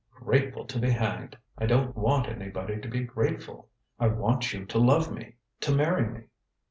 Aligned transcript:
"Grateful 0.15 0.63
be 0.65 0.89
hanged! 0.89 1.37
I 1.59 1.67
don't 1.67 1.95
want 1.95 2.27
anybody 2.27 2.79
to 2.81 2.87
be 2.87 3.01
grateful. 3.03 3.69
I 3.99 4.07
want 4.07 4.51
you 4.51 4.65
to 4.65 4.79
love 4.79 5.13
me 5.13 5.35
to 5.59 5.75
marry 5.75 6.09
me. 6.09 6.23